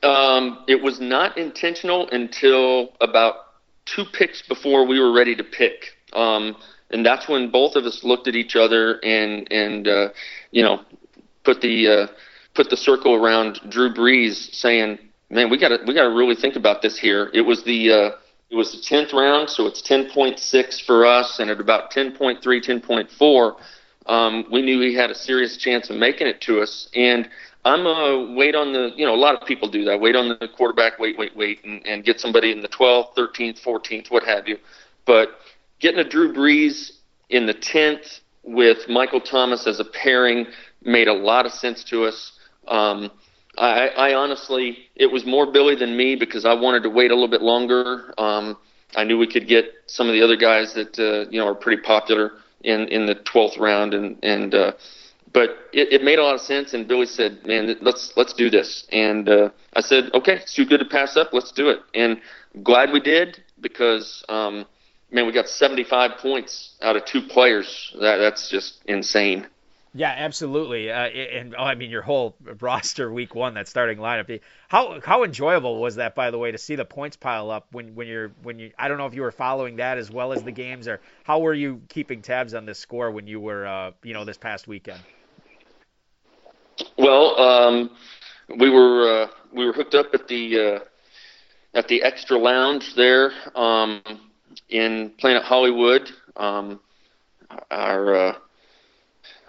[0.04, 3.36] Um, it was not intentional until about
[3.86, 5.98] two picks before we were ready to pick.
[6.14, 6.56] Um,
[6.92, 10.10] and that's when both of us looked at each other and and uh,
[10.52, 10.82] you know
[11.44, 12.08] put the uh,
[12.54, 16.36] put the circle around Drew Brees, saying, "Man, we got to we got to really
[16.36, 18.12] think about this here." It was the uh,
[18.50, 21.92] it was the tenth round, so it's ten point six for us, and at about
[21.92, 23.56] 10.3, 10.4,
[24.06, 27.30] um, we knew he had a serious chance of making it to us, and
[27.66, 30.00] I'm a wait on the, you know, a lot of people do that.
[30.00, 33.64] Wait on the quarterback, wait, wait, wait, and, and get somebody in the 12th, 13th,
[33.64, 34.58] 14th, what have you.
[35.06, 35.30] But
[35.80, 36.92] getting a Drew Brees
[37.30, 40.48] in the 10th with Michael Thomas as a pairing
[40.84, 42.34] made a lot of sense to us.
[42.68, 43.10] Um,
[43.58, 47.14] I, I honestly, it was more Billy than me because I wanted to wait a
[47.14, 48.14] little bit longer.
[48.18, 48.58] Um,
[48.96, 51.56] I knew we could get some of the other guys that uh, you know are
[51.56, 54.72] pretty popular in in the 12th round, and and uh,
[55.34, 56.74] but it, it made a lot of sense.
[56.74, 60.66] And Billy said, "Man, let's let's do this." And uh, I said, "Okay, it's too
[60.66, 61.34] good to pass up.
[61.34, 62.22] Let's do it." And
[62.62, 64.66] glad we did because, um,
[65.12, 67.96] man, we got 75 points out of two players.
[68.00, 69.48] That that's just insane.
[69.96, 70.90] Yeah, absolutely.
[70.90, 74.40] Uh, and oh, I mean, your whole roster week one, that starting lineup.
[74.68, 77.94] How how enjoyable was that, by the way, to see the points pile up when
[77.94, 78.72] when you're when you?
[78.78, 81.40] I don't know if you were following that as well as the games, or how
[81.40, 84.68] were you keeping tabs on this score when you were, uh, you know, this past
[84.68, 85.00] weekend?
[86.98, 87.90] Well, um,
[88.60, 93.32] we were uh, we were hooked up at the uh, at the extra lounge there
[93.56, 94.02] um,
[94.70, 96.10] in Planet Hollywood.
[96.36, 96.80] Um,
[97.70, 98.36] our uh,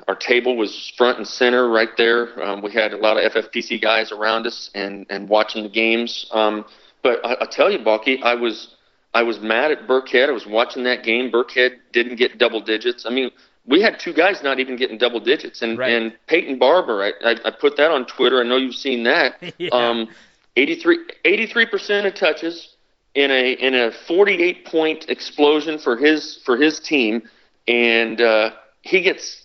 [0.09, 2.43] our table was front and center right there.
[2.43, 6.27] Um, we had a lot of FFPC guys around us and and watching the games.
[6.33, 6.65] Um,
[7.03, 8.77] but I, I tell you, Balky, I was
[9.15, 10.29] I was mad at Burkhead.
[10.29, 11.31] I was watching that game.
[11.31, 13.07] Burkhead didn't get double digits.
[13.07, 13.31] I mean,
[13.67, 15.91] we had two guys not even getting double digits, and right.
[15.91, 18.41] and Peyton Barber, I, I I put that on Twitter.
[18.41, 19.37] I know you've seen that.
[19.59, 19.71] yeah.
[19.71, 20.09] Um,
[20.57, 22.75] 83 percent of touches
[23.15, 27.23] in a in a 48 point explosion for his for his team,
[27.67, 28.51] and uh,
[28.83, 29.43] he gets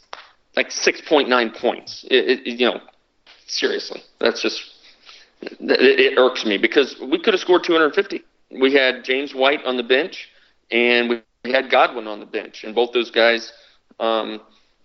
[0.56, 2.06] like 6.9 points.
[2.10, 2.82] It, it, you know,
[3.48, 4.62] seriously, that's just
[5.42, 8.24] it, it irks me because we could have scored 250.
[8.60, 10.30] We had James White on the bench,
[10.72, 13.54] and we had Godwin on the bench, and both those guys
[14.00, 14.42] um,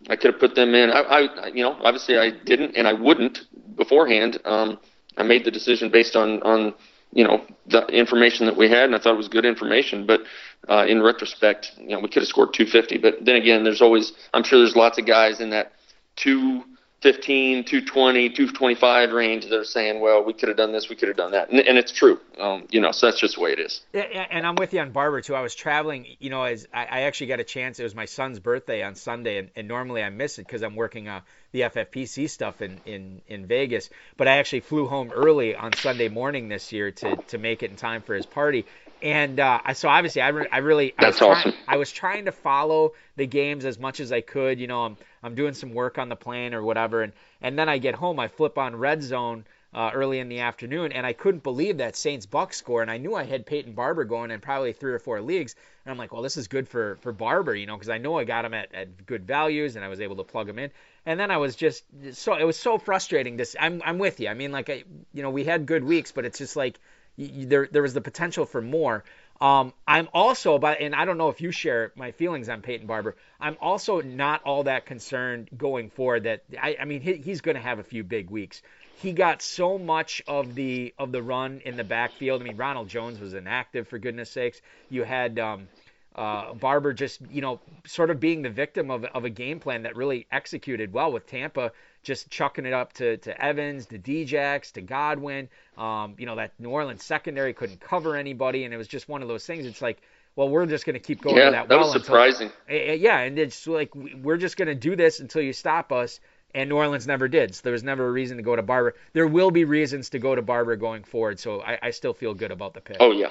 [0.08, 0.90] I could have put them in.
[0.90, 3.40] I, I, you know, obviously I didn't, and I wouldn't
[3.76, 4.38] beforehand.
[4.44, 4.78] Um,
[5.16, 6.74] I made the decision based on on
[7.12, 10.06] you know the information that we had, and I thought it was good information.
[10.06, 10.22] But
[10.68, 12.98] uh, in retrospect, you know, we could have scored 250.
[12.98, 15.72] But then again, there's always I'm sure there's lots of guys in that
[16.16, 16.62] two
[17.04, 21.08] 215, 220, 225 range that are saying, well, we could have done this, we could
[21.08, 21.50] have done that.
[21.50, 22.18] And, and it's true.
[22.38, 23.82] Um, you know, so that's just the way it is.
[23.92, 25.34] Yeah, and I'm with you on Barber, too.
[25.34, 27.78] I was traveling, you know, as I, I actually got a chance.
[27.78, 30.76] It was my son's birthday on Sunday, and, and normally I miss it because I'm
[30.76, 31.20] working uh,
[31.52, 33.90] the FFPC stuff in, in, in Vegas.
[34.16, 37.70] But I actually flew home early on Sunday morning this year to, to make it
[37.70, 38.64] in time for his party
[39.02, 41.52] and uh, so obviously I, re- I really That's I was awesome.
[41.68, 44.58] I was trying to follow the games as much as I could.
[44.58, 47.68] You know, I'm I'm doing some work on the plane or whatever, and and then
[47.68, 49.44] I get home, I flip on Red Zone.
[49.76, 52.80] Uh, early in the afternoon, and I couldn't believe that Saints Bucks score.
[52.80, 55.90] And I knew I had Peyton Barber going in probably three or four leagues, and
[55.90, 58.22] I'm like, well, this is good for for Barber, you know, because I know I
[58.22, 60.70] got him at, at good values, and I was able to plug him in.
[61.06, 61.82] And then I was just
[62.12, 63.36] so it was so frustrating.
[63.36, 64.28] This I'm I'm with you.
[64.28, 66.78] I mean, like I, you know, we had good weeks, but it's just like
[67.16, 69.02] you, there there was the potential for more.
[69.40, 72.86] Um, I'm also about, and I don't know if you share my feelings on Peyton
[72.86, 73.16] Barber.
[73.40, 76.24] I'm also not all that concerned going forward.
[76.24, 78.62] That I, I mean, he, he's going to have a few big weeks.
[78.96, 82.40] He got so much of the of the run in the backfield.
[82.40, 84.60] I mean, Ronald Jones was inactive for goodness sakes.
[84.88, 85.68] You had um,
[86.14, 89.82] uh, Barber just you know sort of being the victim of of a game plan
[89.82, 91.72] that really executed well with Tampa
[92.04, 95.48] just chucking it up to, to Evans, to Djax, to Godwin.
[95.76, 99.22] Um, you know, that New Orleans secondary couldn't cover anybody, and it was just one
[99.22, 99.66] of those things.
[99.66, 100.00] It's like,
[100.36, 101.92] well, we're just going to keep going yeah, that, that well.
[101.92, 102.50] was surprising.
[102.68, 106.20] Until, yeah, and it's like we're just going to do this until you stop us.
[106.56, 107.52] And New Orleans never did.
[107.52, 108.94] So there was never a reason to go to Barber.
[109.12, 111.40] There will be reasons to go to Barber going forward.
[111.40, 112.98] So I, I still feel good about the pick.
[113.00, 113.30] Oh yeah,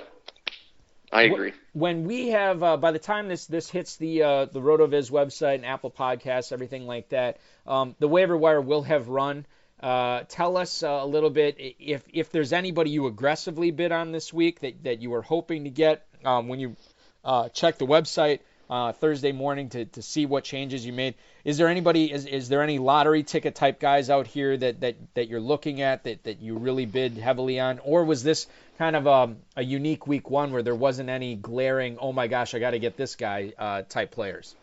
[1.13, 1.54] I agree.
[1.73, 5.56] When we have, uh, by the time this this hits the uh, the Rotoviz website
[5.56, 9.45] and Apple Podcasts, everything like that, um, the waiver wire will have run.
[9.82, 14.12] Uh, tell us uh, a little bit if if there's anybody you aggressively bid on
[14.12, 16.76] this week that, that you were hoping to get um, when you
[17.23, 18.39] uh, check the website.
[18.69, 21.15] uh, Thursday morning to, to see what changes you made.
[21.43, 22.12] Is there anybody?
[22.12, 25.82] Is, is there any lottery ticket type guys out here that, that, that you're looking
[25.82, 28.47] at that, that you really bid heavily on, or was this
[28.78, 32.28] kind of a, um, a unique week one where there wasn't any glaring, oh my
[32.28, 34.56] gosh, I got to get this guy uh, type players?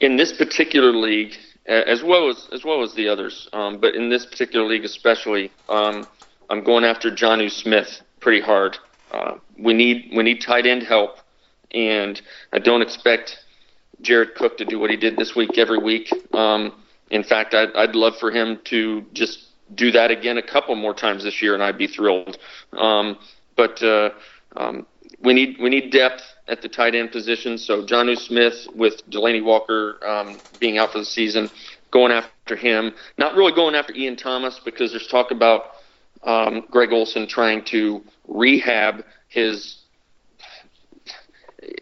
[0.00, 1.34] In this particular league,
[1.66, 5.52] as well as as well as the others, um, but in this particular league especially,
[5.68, 6.06] um,
[6.48, 8.78] I'm going after Jonnu Smith pretty hard.
[9.12, 11.18] Uh, we need we need tight end help,
[11.72, 12.20] and
[12.52, 13.44] I don't expect
[14.00, 16.10] Jared Cook to do what he did this week every week.
[16.34, 16.72] Um,
[17.10, 20.94] in fact, I'd, I'd love for him to just do that again a couple more
[20.94, 22.38] times this year, and I'd be thrilled.
[22.72, 23.18] Um,
[23.56, 24.10] but uh,
[24.56, 24.86] um,
[25.22, 27.58] we need we need depth at the tight end position.
[27.58, 31.50] So Jonnu Smith with Delanie Walker um, being out for the season,
[31.90, 32.92] going after him.
[33.18, 35.72] Not really going after Ian Thomas because there's talk about
[36.22, 39.76] um, Greg Olsen trying to rehab his.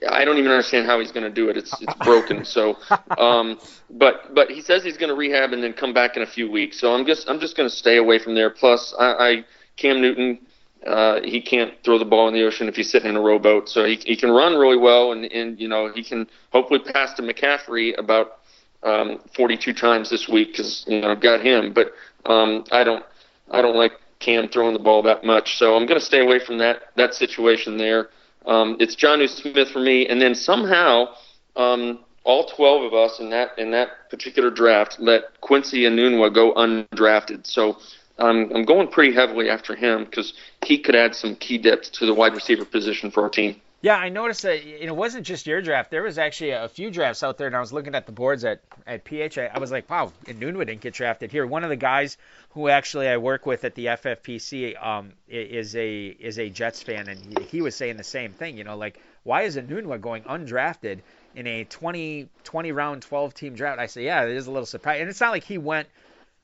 [0.08, 1.56] I don't even understand how he's going to do it.
[1.56, 2.44] It's it's broken.
[2.44, 2.76] So,
[3.18, 3.58] um,
[3.90, 6.50] but but he says he's going to rehab and then come back in a few
[6.50, 6.78] weeks.
[6.80, 8.50] So I'm just I'm just going to stay away from there.
[8.50, 9.44] Plus, I, I
[9.76, 10.38] Cam Newton,
[10.86, 13.68] uh, he can't throw the ball in the ocean if he's sitting in a rowboat.
[13.68, 17.14] So he he can run really well and and you know he can hopefully pass
[17.14, 18.38] to McCaffrey about
[18.82, 21.72] um, 42 times this week because you know I've got him.
[21.72, 21.92] But
[22.26, 23.04] um, I don't
[23.50, 25.58] I don't like Cam throwing the ball that much.
[25.58, 28.10] So I'm going to stay away from that that situation there.
[28.46, 31.08] Um, it's Jonnu Smith for me, and then somehow
[31.56, 36.32] um, all 12 of us in that in that particular draft let Quincy and Enunwa
[36.32, 37.46] go undrafted.
[37.46, 37.78] So
[38.18, 42.06] um, I'm going pretty heavily after him because he could add some key depth to
[42.06, 43.60] the wide receiver position for our team.
[43.80, 45.92] Yeah, I noticed that it wasn't just your draft.
[45.92, 48.44] There was actually a few drafts out there, and I was looking at the boards
[48.44, 49.38] at at PH.
[49.38, 51.46] I, was like, wow, Enunwa didn't get drafted here.
[51.46, 52.16] One of the guys
[52.50, 57.08] who actually I work with at the FFPC um, is a is a Jets fan,
[57.08, 58.58] and he, he was saying the same thing.
[58.58, 60.98] You know, like why is Enunwa going undrafted
[61.36, 63.78] in a 20 20 round 12 team draft?
[63.78, 65.86] I say, yeah, it is a little surprising, and it's not like he went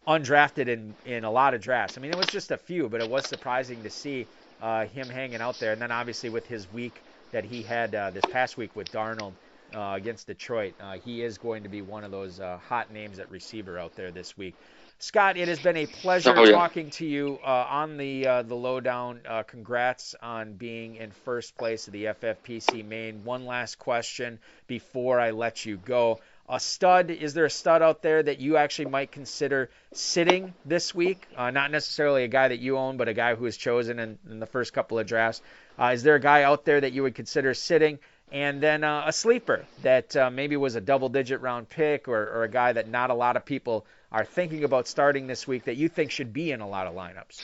[0.06, 1.98] undrafted in in a lot of drafts.
[1.98, 4.28] I mean, it was just a few, but it was surprising to see
[4.62, 5.72] uh, him hanging out there.
[5.72, 7.00] And then obviously with his week
[7.34, 9.32] that he had uh, this past week with Darnold
[9.74, 10.72] uh, against Detroit.
[10.80, 13.96] Uh, he is going to be one of those uh, hot names at receiver out
[13.96, 14.54] there this week.
[15.00, 16.52] Scott, it has been a pleasure oh, yeah.
[16.52, 19.18] talking to you uh, on the uh, the lowdown.
[19.48, 23.24] congrats on being in first place of the FFPC Main.
[23.24, 27.10] One last question before I let you go a stud?
[27.10, 31.26] Is there a stud out there that you actually might consider sitting this week?
[31.36, 34.18] Uh, not necessarily a guy that you own, but a guy who was chosen in,
[34.30, 35.40] in the first couple of drafts.
[35.78, 37.98] Uh, is there a guy out there that you would consider sitting?
[38.30, 42.22] And then uh, a sleeper that uh, maybe was a double digit round pick or,
[42.22, 45.64] or, a guy that not a lot of people are thinking about starting this week
[45.64, 47.42] that you think should be in a lot of lineups?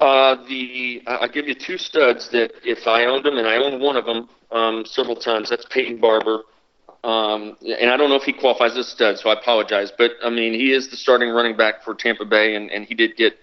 [0.00, 3.82] Uh, the I'll give you two studs that if I owned them, and I owned
[3.82, 5.50] one of them um, several times.
[5.50, 6.44] That's Peyton Barber
[7.02, 9.90] um, and I don't know if he qualifies as a stud, so I apologize.
[9.96, 12.94] But I mean, he is the starting running back for Tampa Bay, and, and he
[12.94, 13.34] did get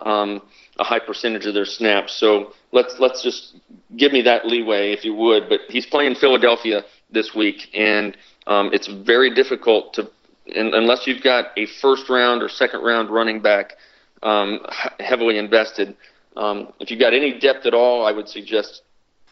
[0.00, 0.42] um,
[0.78, 2.14] a high percentage of their snaps.
[2.14, 3.56] So let's let's just
[3.96, 5.48] give me that leeway if you would.
[5.48, 8.16] But he's playing Philadelphia this week, and
[8.46, 10.10] um, it's very difficult to
[10.54, 13.74] unless you've got a first round or second round running back
[14.22, 14.60] um,
[15.00, 15.96] heavily invested.
[16.36, 18.82] Um, if you've got any depth at all, I would suggest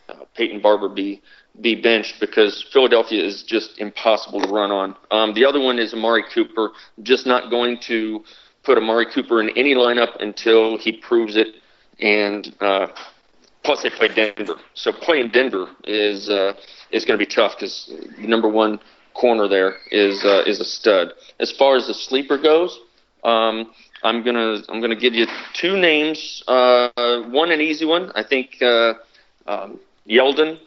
[0.08, 1.22] uh, Peyton Barber be
[1.60, 4.96] be benched because Philadelphia is just impossible to run on.
[5.10, 6.72] Um, the other one is Amari Cooper.
[7.02, 8.24] Just not going to
[8.64, 11.48] put Amari Cooper in any lineup until he proves it.
[12.00, 12.88] And uh,
[13.62, 16.54] plus, they play Denver, so playing Denver is uh,
[16.90, 18.80] is going to be tough because the number one
[19.14, 21.12] corner there is uh, is a stud.
[21.38, 22.80] As far as the sleeper goes,
[23.22, 26.42] um, I'm gonna I'm gonna give you two names.
[26.48, 28.10] Uh, one an easy one.
[28.14, 28.94] I think uh,
[29.46, 30.58] um, Yeldon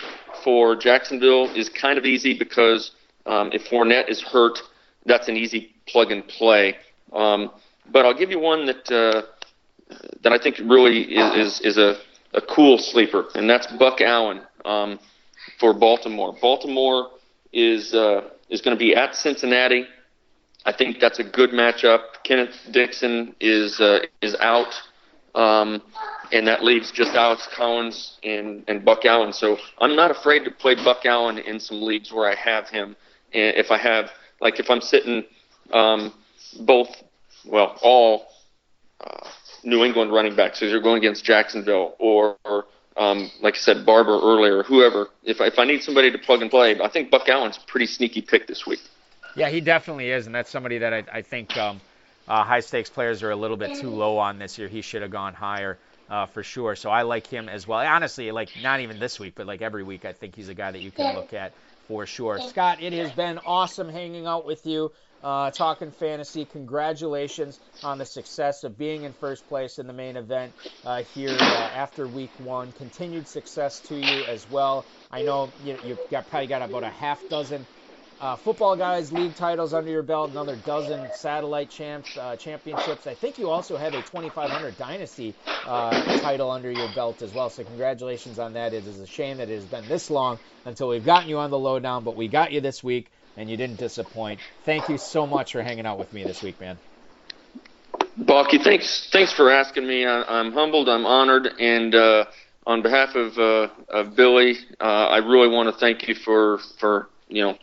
[0.44, 2.92] for Jacksonville is kind of easy because
[3.26, 4.60] um, if Fournette is hurt,
[5.06, 6.76] that's an easy plug and play.
[7.14, 7.52] Um,
[7.92, 9.22] but I'll give you one that uh,
[10.24, 11.98] that I think really is is, is a,
[12.34, 15.00] a cool sleeper, and that's Buck Allen um,
[15.60, 16.36] for Baltimore.
[16.42, 17.10] Baltimore
[17.54, 19.86] is uh, is going to be at Cincinnati.
[20.66, 22.02] I think that's a good matchup.
[22.24, 24.74] Kenneth Dixon is uh, is out.
[25.38, 25.84] Um,
[26.32, 29.32] and that leaves just Alex Collins and, and Buck Allen.
[29.32, 32.96] So I'm not afraid to play Buck Allen in some leagues where I have him.
[33.34, 34.10] And if I have,
[34.42, 35.24] like, if I'm sitting
[35.72, 36.14] um,
[36.62, 36.90] both,
[37.46, 38.28] well, all
[39.00, 39.28] uh,
[39.64, 42.66] New England running backs, as you're going against Jacksonville, or, or
[42.98, 45.10] um, like I said, Barber earlier, whoever.
[45.24, 47.86] If if I need somebody to plug and play, I think Buck Allen's a pretty
[47.86, 48.80] sneaky pick this week.
[49.36, 51.80] Yeah, he definitely is, and that's somebody that I, I think um,
[52.28, 54.68] uh, high stakes players are a little bit too low on this year.
[54.70, 55.80] He should have gone higher.
[56.10, 56.76] uh, for sure.
[56.76, 57.80] So I like him as well.
[57.80, 60.72] Honestly, like not even this week, but like every week, I think he's a guy
[60.72, 61.56] that you can look at
[61.88, 62.40] for sure.
[62.40, 66.46] Scott, it has been awesome hanging out with you, uh, talking fantasy.
[66.46, 71.48] Congratulations on the success of being in first place in the main event uh, here
[71.52, 72.74] uh, after week one.
[72.74, 74.90] Continued success to you as well.
[75.12, 77.68] I know you, you've got, probably got about a half dozen
[78.20, 83.06] uh, football guys league titles under your belt, another dozen satellite champs uh, championships.
[83.06, 85.34] I think you also have a 2500 dynasty
[85.66, 87.50] uh, title under your belt as well.
[87.50, 88.74] So congratulations on that.
[88.74, 91.52] It is a shame that it has been this long until we've gotten you on
[91.52, 94.40] the lowdown, but we got you this week and you didn't disappoint.
[94.64, 96.78] Thank you so much for hanging out with me this week, man.
[98.18, 100.04] Balky, thanks thanks for asking me.
[100.06, 102.26] I, am humbled, I'm honored, and uh,
[102.66, 107.10] on behalf of uh, of Billy, uh, I really want to thank you for for
[107.30, 107.58] you know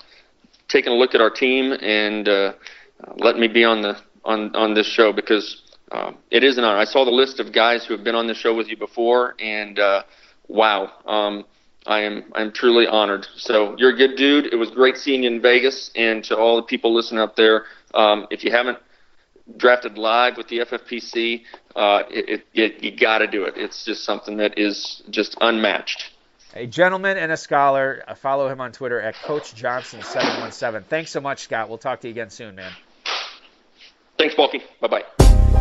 [0.74, 2.52] taking a look at our team and uh,
[3.18, 5.62] letting me be on the on on this show because
[5.92, 6.78] uh, it is an honor.
[6.78, 9.36] I saw the list of guys who have been on the show with you before,
[9.38, 10.02] and uh,
[10.48, 11.44] wow, um,
[11.86, 13.24] I am I'm truly honored.
[13.36, 14.52] So you're a good dude.
[14.52, 17.66] It was great seeing you in Vegas, and to all the people listening up there,
[17.94, 18.78] um, if you haven't
[19.56, 21.42] drafted live with the FFPC,
[21.76, 23.54] uh, it, it you got to do it.
[23.56, 26.13] It's just something that is just unmatched
[26.54, 28.02] a gentleman and a scholar.
[28.06, 30.84] I follow him on Twitter at Coach Johnson717.
[30.84, 31.68] Thanks so much, Scott.
[31.68, 32.72] We'll talk to you again soon, man.
[34.16, 34.62] Thanks, Balky.
[34.80, 35.60] Bye bye.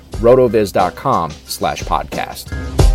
[0.13, 2.90] rotoviz.com slash podcast.